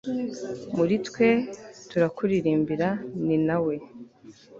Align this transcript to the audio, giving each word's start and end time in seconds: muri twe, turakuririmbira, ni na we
muri 0.75 0.95
twe, 1.07 1.29
turakuririmbira, 1.89 2.87
ni 3.25 3.37
na 3.47 3.57
we 3.65 3.75